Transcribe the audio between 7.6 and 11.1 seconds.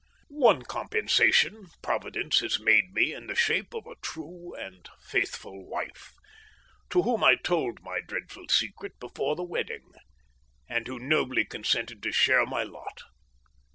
my dreadful secret before the wedding, and who